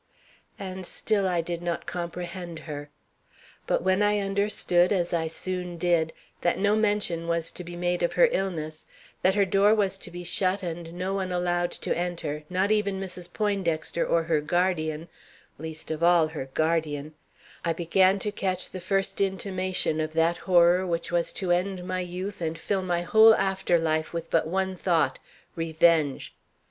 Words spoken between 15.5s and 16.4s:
least of all,